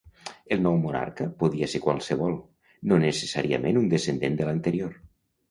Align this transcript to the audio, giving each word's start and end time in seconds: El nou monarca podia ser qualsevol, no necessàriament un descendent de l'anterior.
El 0.53 0.61
nou 0.67 0.77
monarca 0.85 1.27
podia 1.43 1.67
ser 1.73 1.81
qualsevol, 1.83 2.33
no 2.93 2.99
necessàriament 3.05 3.79
un 3.85 3.93
descendent 3.93 4.41
de 4.43 4.51
l'anterior. 4.51 4.99